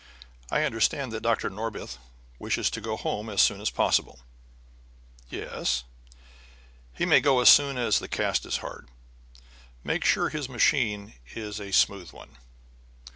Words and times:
"I 0.49 0.63
understand 0.63 1.11
that 1.13 1.21
Dr. 1.21 1.51
Norbith 1.51 1.99
wishes 2.39 2.71
to 2.71 2.81
go 2.81 2.97
home 2.97 3.29
as 3.29 3.39
soon 3.39 3.61
as 3.61 3.69
possible?" 3.69 4.21
"Yes." 5.29 5.83
"He 6.91 7.05
may 7.05 7.19
go 7.21 7.39
as 7.39 7.49
soon 7.49 7.77
as 7.77 7.99
the 7.99 8.07
cast 8.07 8.43
is 8.47 8.57
hard. 8.65 8.89
Make 9.83 10.03
sure 10.03 10.29
his 10.29 10.49
machine 10.49 11.13
is 11.35 11.61
a 11.61 11.71
smooth 11.71 12.13
one." 12.13 12.37